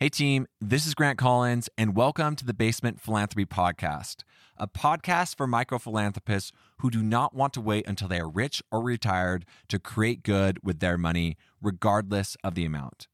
[0.00, 4.22] Hey, team, this is Grant Collins, and welcome to the Basement Philanthropy Podcast,
[4.56, 8.62] a podcast for micro philanthropists who do not want to wait until they are rich
[8.70, 13.08] or retired to create good with their money, regardless of the amount.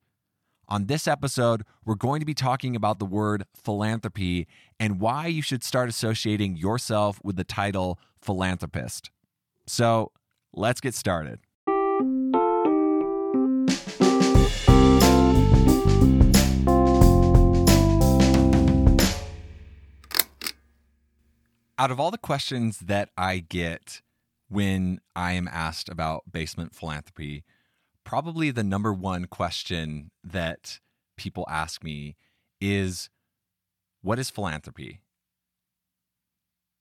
[0.69, 4.47] On this episode, we're going to be talking about the word philanthropy
[4.79, 9.11] and why you should start associating yourself with the title philanthropist.
[9.67, 10.13] So,
[10.53, 11.41] let's get started.
[21.79, 24.01] Out of all the questions that I get
[24.49, 27.45] when I am asked about basement philanthropy,
[28.05, 30.81] probably the number one question that
[31.17, 32.17] people ask me
[32.61, 33.09] is
[34.03, 35.01] what is philanthropy?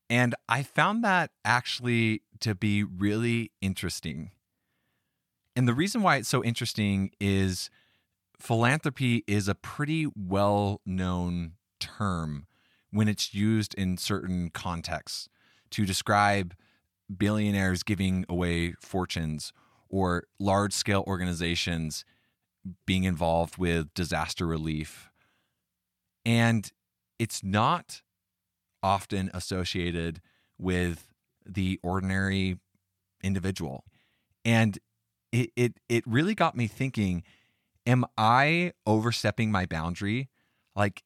[0.09, 4.31] And I found that actually to be really interesting.
[5.55, 7.69] And the reason why it's so interesting is
[8.39, 12.47] philanthropy is a pretty well known term
[12.93, 15.27] when it's used in certain contexts
[15.71, 16.53] to describe
[17.15, 19.51] billionaires giving away fortunes
[19.89, 22.05] or large scale organizations
[22.85, 25.09] being involved with disaster relief.
[26.23, 26.71] And
[27.17, 28.03] it's not
[28.83, 30.21] often associated
[30.57, 31.13] with
[31.45, 32.59] the ordinary
[33.23, 33.83] individual.
[34.45, 34.77] And
[35.31, 37.23] it, it, it really got me thinking
[37.85, 40.29] am I overstepping my boundary?
[40.73, 41.03] Like,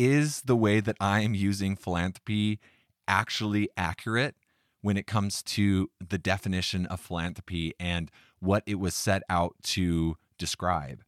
[0.00, 2.58] is the way that I am using philanthropy
[3.06, 4.34] actually accurate
[4.80, 10.16] when it comes to the definition of philanthropy and what it was set out to
[10.38, 11.02] describe?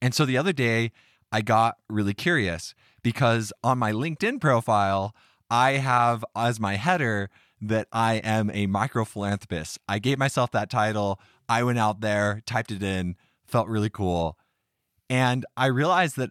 [0.00, 0.90] And so the other day,
[1.30, 5.14] I got really curious because on my LinkedIn profile,
[5.50, 7.28] I have as my header
[7.60, 9.78] that I am a micro philanthropist.
[9.86, 11.20] I gave myself that title.
[11.46, 14.38] I went out there, typed it in, felt really cool.
[15.10, 16.30] And I realized that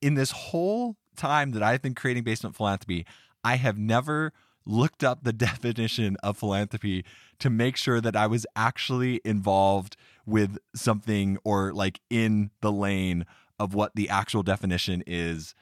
[0.00, 3.06] in this whole time that I've been creating basement philanthropy,
[3.42, 4.32] I have never
[4.64, 7.04] looked up the definition of philanthropy
[7.38, 13.26] to make sure that I was actually involved with something or like in the lane
[13.58, 15.54] of what the actual definition is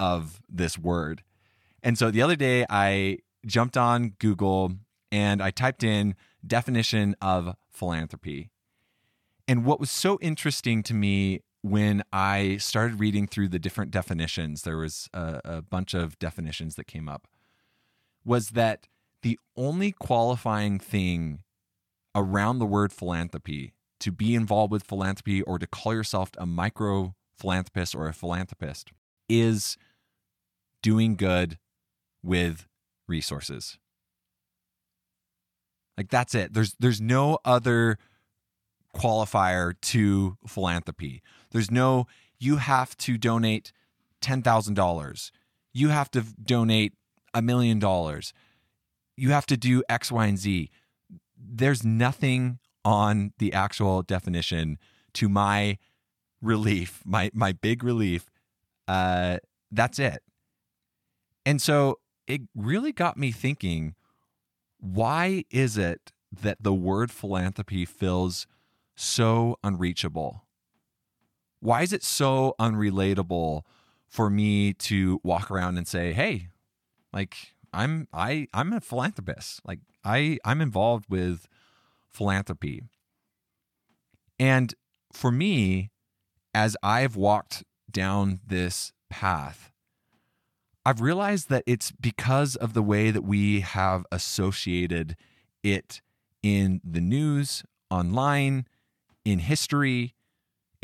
[0.00, 1.22] of this word.
[1.82, 4.72] And so the other day I jumped on Google
[5.12, 8.50] and I typed in definition of philanthropy.
[9.48, 14.62] And what was so interesting to me when I started reading through the different definitions,
[14.62, 17.26] there was a, a, bunch of definitions that came up,
[18.24, 18.86] was that
[19.22, 21.40] the only qualifying thing
[22.14, 27.14] around the word philanthropy, to be involved with philanthropy or to call yourself a micro
[27.36, 28.92] philanthropist or a philanthropist,
[29.28, 29.76] is
[30.82, 31.58] doing good
[32.22, 32.68] with
[33.08, 33.76] resources.
[35.96, 36.52] Like that's it.
[36.52, 37.98] There's there's no other
[38.96, 41.22] qualifier to philanthropy.
[41.56, 42.06] There's no,
[42.38, 43.72] you have to donate
[44.20, 45.30] $10,000.
[45.72, 46.92] You have to donate
[47.32, 48.34] a million dollars.
[49.16, 50.70] You have to do X, Y, and Z.
[51.34, 54.76] There's nothing on the actual definition
[55.14, 55.78] to my
[56.42, 58.28] relief, my my big relief.
[58.86, 59.38] Uh,
[59.72, 60.22] that's it.
[61.46, 63.94] And so it really got me thinking
[64.78, 66.12] why is it
[66.42, 68.46] that the word philanthropy feels
[68.94, 70.45] so unreachable?
[71.60, 73.62] Why is it so unrelatable
[74.06, 76.48] for me to walk around and say, "Hey,
[77.12, 79.60] like I'm I I'm a philanthropist.
[79.64, 81.46] Like I I'm involved with
[82.08, 82.82] philanthropy."
[84.38, 84.74] And
[85.12, 85.90] for me,
[86.54, 89.72] as I've walked down this path,
[90.84, 95.16] I've realized that it's because of the way that we have associated
[95.62, 96.00] it
[96.42, 98.66] in the news, online,
[99.24, 100.14] in history,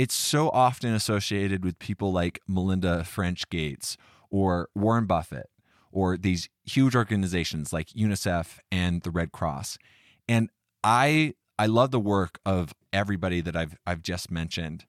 [0.03, 3.97] it's so often associated with people like Melinda French Gates
[4.31, 5.49] or Warren Buffett
[5.93, 9.79] or these huge organizations like UNICEF and the Red Cross.
[10.27, 10.51] And
[10.83, 14.87] I I love the work of everybody that I've I've just mentioned.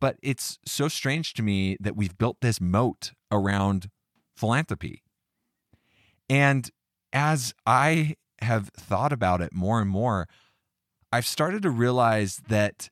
[0.00, 3.90] But it's so strange to me that we've built this moat around
[4.36, 5.04] philanthropy.
[6.28, 6.68] And
[7.12, 10.26] as I have thought about it more and more,
[11.12, 12.90] I've started to realize that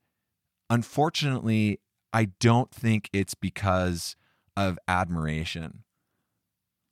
[0.71, 1.81] unfortunately,
[2.13, 4.17] I don't think it's because
[4.57, 5.85] of admiration.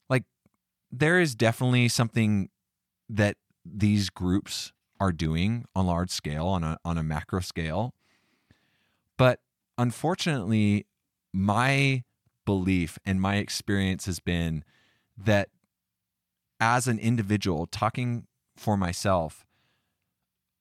[0.09, 0.25] Like,
[0.91, 2.51] there is definitely something
[3.09, 7.95] that these groups are doing on large scale, on a, on a macro scale.
[9.17, 9.41] But
[9.79, 10.87] unfortunately,
[11.33, 12.05] my
[12.45, 14.65] belief and my experience has been
[15.17, 15.49] that
[16.61, 18.27] as an individual, talking
[18.57, 19.45] for myself,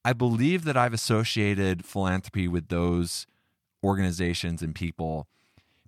[0.04, 3.28] I believe that I've associated philanthropy with those
[3.84, 5.28] organizations and people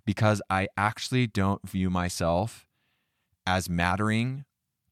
[0.04, 2.66] because I actually don't view myself
[3.46, 4.44] as mattering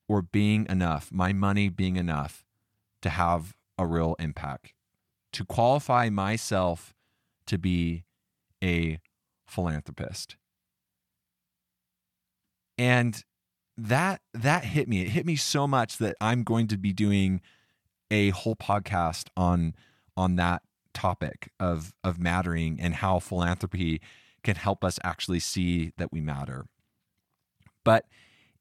[0.08, 2.44] or being enough, my money being enough
[3.02, 4.72] to have a real impact,
[5.32, 6.94] to qualify myself
[7.46, 8.04] to be
[8.62, 8.98] a
[9.46, 10.36] philanthropist.
[12.78, 13.22] And
[13.76, 15.02] that that hit me.
[15.02, 17.40] It hit me so much that I'm going to be doing
[18.12, 19.74] a whole podcast on
[20.16, 20.62] on that
[20.94, 24.00] topic of of mattering and how philanthropy
[24.44, 26.66] can help us actually see that we matter.
[27.84, 28.04] But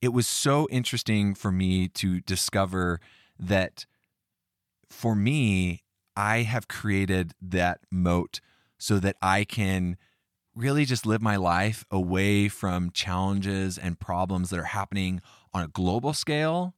[0.02, 3.00] it was so interesting for me to discover
[3.38, 3.86] that
[4.90, 5.84] for me,
[6.16, 8.40] I have created that moat
[8.78, 9.98] so that I can
[10.56, 15.22] really just live my life away from challenges and problems that are happening
[15.54, 16.74] on a global scale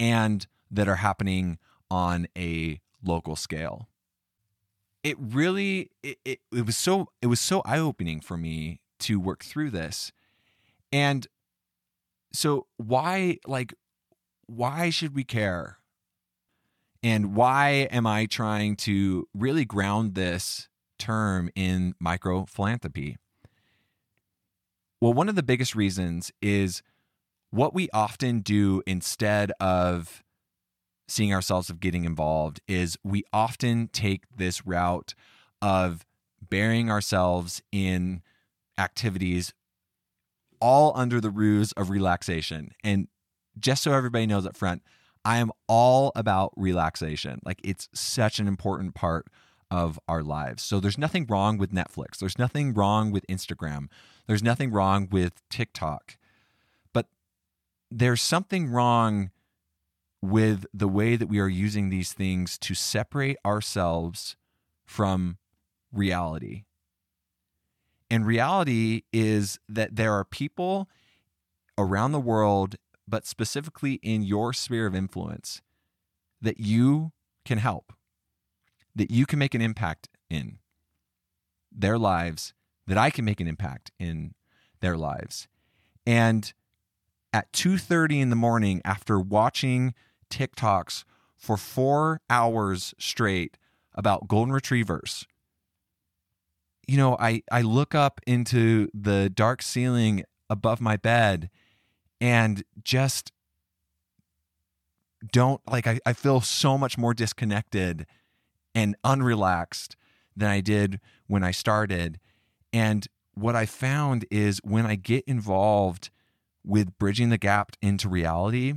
[0.00, 1.58] and that are happening
[1.94, 3.88] on a local scale.
[5.04, 9.44] It really it, it, it was so it was so eye-opening for me to work
[9.44, 10.10] through this.
[10.92, 11.28] And
[12.32, 13.74] so why like
[14.46, 15.78] why should we care?
[17.00, 20.68] And why am I trying to really ground this
[20.98, 23.18] term in micro philanthropy?
[25.00, 26.82] Well, one of the biggest reasons is
[27.50, 30.23] what we often do instead of
[31.06, 35.14] seeing ourselves of getting involved is we often take this route
[35.60, 36.04] of
[36.48, 38.22] burying ourselves in
[38.78, 39.52] activities
[40.60, 42.70] all under the ruse of relaxation.
[42.82, 43.08] And
[43.58, 44.82] just so everybody knows up front,
[45.24, 47.40] I am all about relaxation.
[47.44, 49.26] Like it's such an important part
[49.70, 50.62] of our lives.
[50.62, 52.18] So there's nothing wrong with Netflix.
[52.18, 53.88] There's nothing wrong with Instagram.
[54.26, 56.16] There's nothing wrong with TikTok.
[56.92, 57.08] But
[57.90, 59.30] there's something wrong
[60.24, 64.36] with the way that we are using these things to separate ourselves
[64.84, 65.38] from
[65.92, 66.64] reality.
[68.10, 70.88] And reality is that there are people
[71.76, 72.76] around the world,
[73.08, 75.62] but specifically in your sphere of influence,
[76.40, 77.12] that you
[77.44, 77.92] can help
[78.94, 80.58] that you can make an impact in
[81.72, 82.54] their lives,
[82.86, 84.34] that I can make an impact in
[84.80, 85.48] their lives.
[86.06, 86.52] And
[87.32, 89.94] at 2:30 in the morning after watching
[90.30, 91.04] TikToks
[91.36, 93.56] for 4 hours straight
[93.94, 95.26] about golden retrievers,
[96.86, 101.50] you know, I I look up into the dark ceiling above my bed
[102.20, 103.32] and just
[105.32, 108.06] don't like I, I feel so much more disconnected
[108.74, 109.94] and unrelaxed
[110.36, 112.18] than I did when I started.
[112.72, 116.10] And what I found is when I get involved
[116.64, 118.74] with bridging the gap into reality,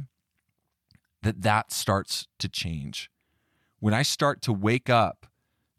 [1.24, 3.10] that that starts to change.
[3.80, 5.28] When I start to wake up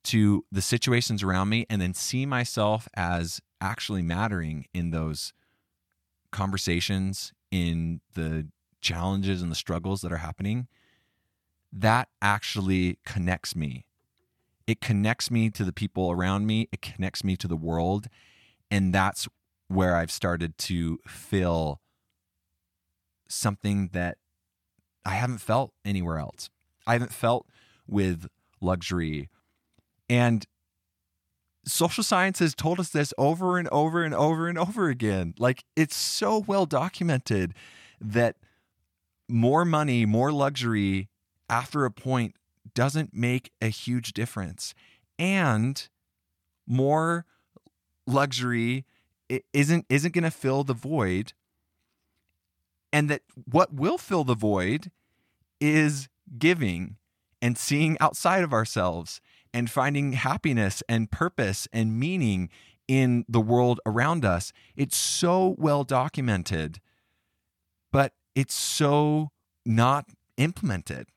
[0.05, 5.32] to the situations around me and then see myself as actually mattering in those
[6.31, 8.46] conversations, in the
[8.81, 10.69] challenges and the struggles that are happening,
[11.73, 13.84] that actually connects me
[14.69, 18.08] it connects me to the people around me, it connects me to the world.
[18.70, 19.26] And that's
[19.69, 21.81] where I've started to feel
[23.29, 24.19] something that
[25.05, 26.50] I haven't felt anywhere else.
[26.87, 27.47] I haven't felt
[27.87, 28.29] with
[28.61, 29.29] luxury.
[30.09, 30.47] And
[31.65, 35.35] social science has told us this over and over and over and over again.
[35.39, 37.55] Like it's so well documented
[38.01, 38.37] that
[39.29, 41.08] more money, more luxury
[41.51, 42.34] after a point
[42.75, 44.75] doesn't make a huge difference.
[45.19, 45.89] And
[46.67, 47.27] more
[48.06, 48.84] luxury
[49.53, 51.32] isn't isn't going to fill the void
[52.93, 54.91] and that what will fill the void
[55.60, 56.96] is giving
[57.41, 59.20] and seeing outside of ourselves
[59.55, 62.48] and finding happiness and purpose and meaning
[62.86, 64.53] in the world around us.
[64.77, 66.81] It's so well documented,
[67.93, 69.31] but it's so
[69.65, 71.08] not implemented.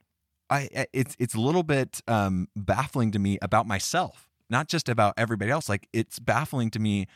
[0.49, 5.13] I it's it's a little bit um, baffling to me about myself, not just about
[5.17, 5.69] everybody else.
[5.69, 7.07] Like it's baffling to me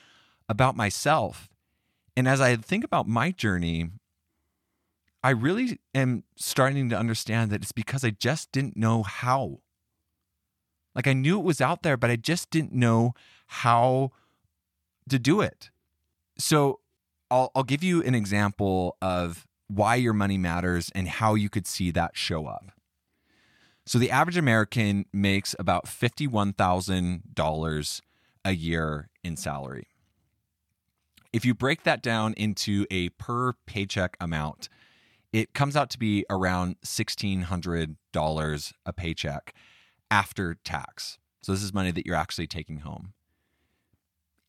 [0.48, 1.50] about myself.
[2.16, 3.90] And as I think about my journey,
[5.26, 9.62] I really am starting to understand that it's because I just didn't know how.
[10.94, 13.16] Like I knew it was out there, but I just didn't know
[13.48, 14.12] how
[15.10, 15.72] to do it.
[16.38, 16.80] So
[17.32, 21.66] I'll, I'll give you an example of why your money matters and how you could
[21.66, 22.72] see that show up.
[23.84, 28.02] So the average American makes about $51,000
[28.46, 29.88] a year in salary.
[31.34, 34.70] If you break that down into a per paycheck amount,
[35.36, 39.54] it comes out to be around $1,600 a paycheck
[40.10, 41.18] after tax.
[41.42, 43.12] So this is money that you're actually taking home.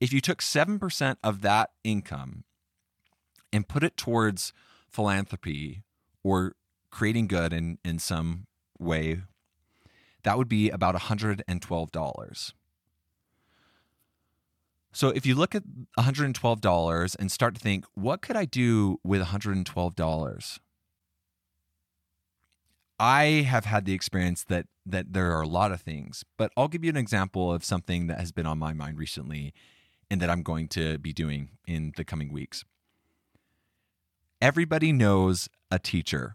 [0.01, 2.45] if you took 7% of that income
[3.53, 4.53] and put it towards
[4.89, 5.83] philanthropy
[6.23, 6.53] or
[6.91, 8.47] creating good in, in some
[8.79, 9.23] way,
[10.23, 12.53] that would be about $112.
[14.93, 15.65] So if you look at
[15.99, 20.59] $112 and start to think, what could I do with $112?
[22.99, 26.69] I have had the experience that that there are a lot of things, but I'll
[26.69, 29.53] give you an example of something that has been on my mind recently
[30.11, 32.65] and that I'm going to be doing in the coming weeks.
[34.41, 36.35] Everybody knows a teacher.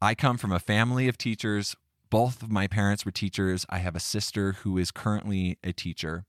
[0.00, 1.76] I come from a family of teachers.
[2.10, 3.64] Both of my parents were teachers.
[3.70, 6.24] I have a sister who is currently a teacher.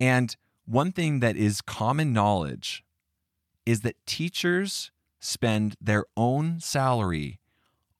[0.00, 2.82] And one thing that is common knowledge
[3.66, 4.90] is that teachers
[5.20, 7.38] spend their own salary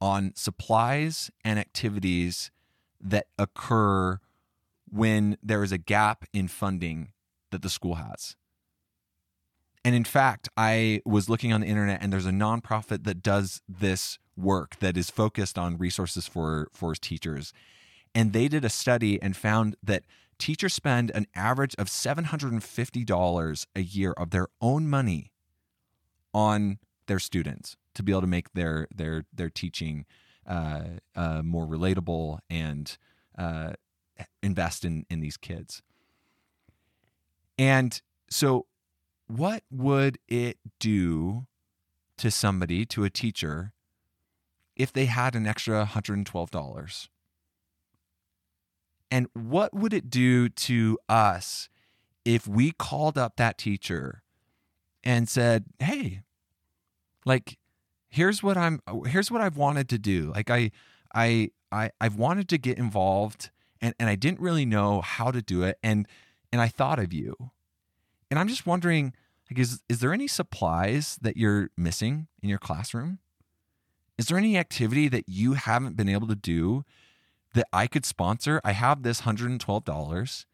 [0.00, 2.50] on supplies and activities
[3.00, 4.18] that occur
[4.90, 7.12] when there is a gap in funding
[7.50, 8.36] that the school has.
[9.84, 13.62] And in fact, I was looking on the internet and there's a nonprofit that does
[13.68, 17.52] this work that is focused on resources for for teachers.
[18.14, 20.04] And they did a study and found that
[20.38, 25.32] teachers spend an average of $750 a year of their own money
[26.34, 30.06] on their students to be able to make their their their teaching
[30.46, 30.82] uh,
[31.14, 32.96] uh, more relatable and
[33.38, 33.72] uh,
[34.42, 35.82] invest in in these kids.
[37.58, 38.66] And so,
[39.26, 41.46] what would it do
[42.16, 43.72] to somebody, to a teacher,
[44.76, 47.08] if they had an extra $112?
[49.10, 51.68] And what would it do to us
[52.24, 54.22] if we called up that teacher
[55.04, 56.22] and said, "Hey,
[57.24, 57.58] like
[58.10, 60.32] here's what I'm uh, here's what I've wanted to do.
[60.34, 60.70] Like I
[61.14, 63.50] I I I've wanted to get involved
[63.80, 66.06] and and I didn't really know how to do it and
[66.52, 67.52] and I thought of you.
[68.30, 69.14] And I'm just wondering
[69.50, 73.18] like is is there any supplies that you're missing in your classroom?
[74.18, 76.84] Is there any activity that you haven't been able to do
[77.54, 78.60] that I could sponsor?
[78.62, 80.44] I have this $112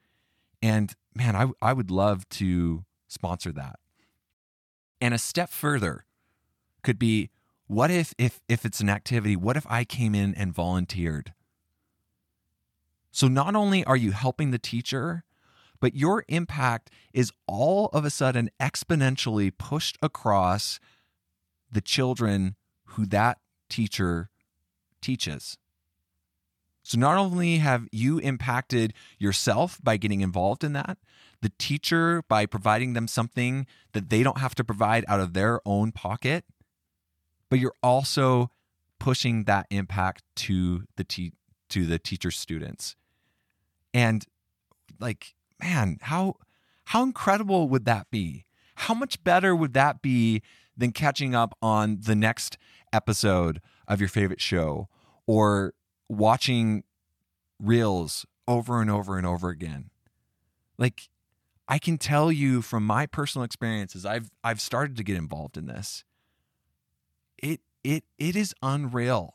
[0.63, 3.79] and man, I I would love to sponsor that.
[5.01, 6.05] And a step further
[6.83, 7.31] could be
[7.67, 11.33] what if if if it's an activity what if i came in and volunteered?
[13.11, 15.25] So not only are you helping the teacher
[15.81, 20.81] but your impact is all of a sudden exponentially pushed across
[21.71, 22.57] the children
[22.91, 24.31] who that teacher
[25.01, 25.59] teaches.
[26.83, 30.99] So not only have you impacted yourself by getting involved in that
[31.43, 35.61] the teacher by providing them something that they don't have to provide out of their
[35.67, 36.45] own pocket
[37.49, 38.51] but you're also
[38.99, 41.33] pushing that impact to the te-
[41.69, 42.97] to the teacher students.
[43.93, 44.25] And
[45.01, 46.37] like, man, how
[46.87, 48.47] how incredible would that be?
[48.77, 50.43] How much better would that be
[50.77, 52.59] than catching up on the next
[52.93, 54.89] episode of your favorite show
[55.27, 55.75] or
[56.09, 56.85] watching
[57.59, 59.91] reels over and over and over again?
[60.79, 61.09] Like
[61.69, 65.67] I can tell you from my personal experiences, I've I've started to get involved in
[65.67, 66.05] this
[67.39, 69.35] it it it is unreal.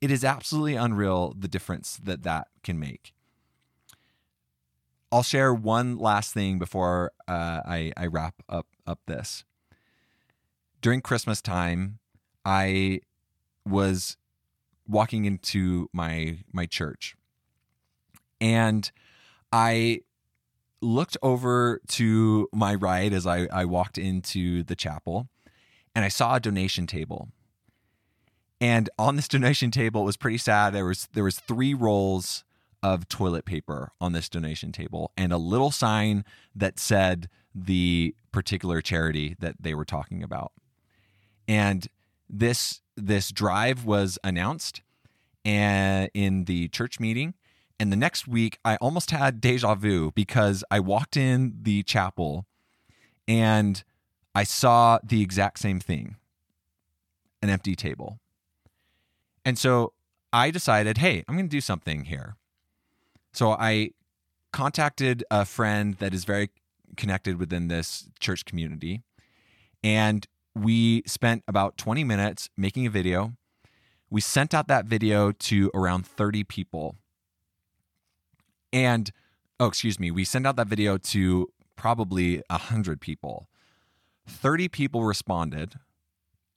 [0.00, 3.14] It is absolutely unreal the difference that that can make.
[5.12, 9.44] I'll share one last thing before uh, I, I wrap up up this.
[10.80, 11.98] During Christmas time,
[12.44, 13.00] I
[13.64, 14.16] was
[14.88, 17.14] walking into my my church,
[18.40, 18.90] and
[19.52, 20.00] I
[20.80, 25.28] looked over to my right as I, I walked into the chapel,
[25.94, 27.28] and I saw a donation table.
[28.60, 30.70] And on this donation table, it was pretty sad.
[30.70, 32.44] There was there was three rolls
[32.82, 38.80] of toilet paper on this donation table and a little sign that said the particular
[38.80, 40.52] charity that they were talking about.
[41.46, 41.86] And
[42.28, 44.82] this this drive was announced
[45.44, 47.34] and in the church meeting
[47.78, 52.46] and the next week I almost had deja vu because I walked in the chapel
[53.26, 53.82] and
[54.34, 56.16] I saw the exact same thing
[57.42, 58.20] an empty table.
[59.44, 59.92] And so
[60.32, 62.36] I decided, hey, I'm going to do something here.
[63.32, 63.90] So I
[64.52, 66.50] contacted a friend that is very
[66.96, 69.02] connected within this church community.
[69.82, 73.32] And we spent about 20 minutes making a video.
[74.10, 76.96] We sent out that video to around 30 people.
[78.72, 79.10] And,
[79.58, 83.48] oh, excuse me, we sent out that video to probably 100 people.
[84.26, 85.74] 30 people responded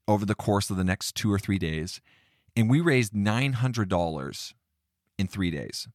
[0.07, 2.01] over the course of the next two or three days,
[2.55, 4.53] and we raised $900
[5.17, 5.87] in three days.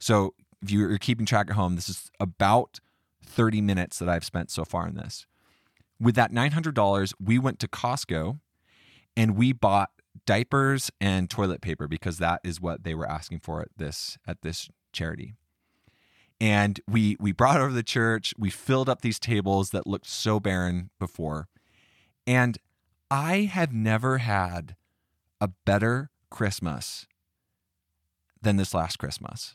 [0.00, 2.80] So if you're keeping track at home, this is about
[3.24, 5.26] 30 minutes that I've spent so far in this.
[6.00, 8.40] With that $900, we went to Costco
[9.16, 9.90] and we bought
[10.26, 14.42] diapers and toilet paper because that is what they were asking for at this at
[14.42, 15.34] this charity.
[16.42, 20.40] And we we brought over the church, we filled up these tables that looked so
[20.40, 21.46] barren before.
[22.26, 22.58] And
[23.12, 24.74] I have never had
[25.40, 27.06] a better Christmas
[28.40, 29.54] than this last Christmas.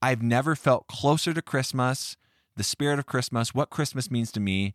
[0.00, 2.16] I've never felt closer to Christmas,
[2.56, 4.74] the spirit of Christmas, what Christmas means to me,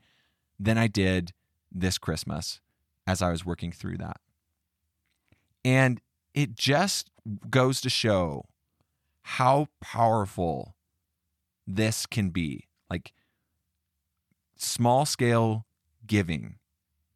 [0.59, 1.33] than I did
[1.71, 2.61] this Christmas
[3.07, 4.17] as I was working through that.
[5.65, 5.99] And
[6.35, 7.09] it just
[7.49, 8.45] goes to show
[9.23, 10.75] how powerful
[11.65, 12.67] this can be.
[12.89, 13.13] Like
[14.55, 15.65] small scale
[16.05, 16.55] giving,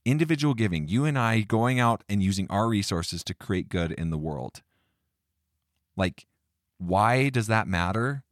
[0.05, 4.09] individual giving, you and I going out and using our resources to create good in
[4.09, 4.61] the world.
[5.95, 6.25] Like,
[6.77, 8.23] why does that matter?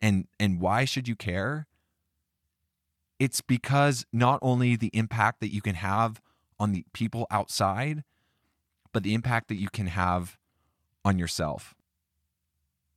[0.00, 1.66] And and why should you care?
[3.18, 6.20] It's because not only the impact that you can have
[6.58, 8.02] on the people outside,
[8.92, 10.38] but the impact that you can have
[11.04, 11.74] on yourself.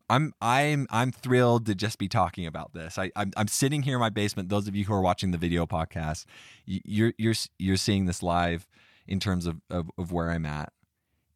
[0.09, 2.97] I'm I'm I'm thrilled to just be talking about this.
[2.97, 4.49] I I'm, I'm sitting here in my basement.
[4.49, 6.25] Those of you who are watching the video podcast,
[6.65, 8.67] you're you're you're seeing this live
[9.07, 10.71] in terms of of, of where I'm at,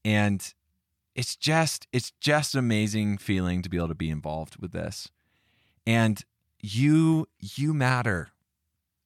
[0.05, 0.53] and
[1.15, 5.09] it's just it's just an amazing feeling to be able to be involved with this,
[5.87, 6.23] and
[6.61, 8.29] you you matter,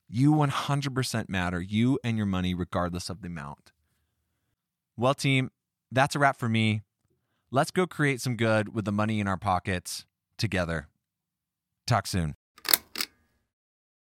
[0.09, 1.61] you 100% matter.
[1.61, 3.71] You and your money, regardless of the amount.
[4.97, 5.51] Well, team,
[5.91, 6.81] that's a wrap for me.
[7.55, 10.07] Let's go create some good with the money in our pockets
[10.39, 10.87] together.
[11.85, 12.33] Talk soon.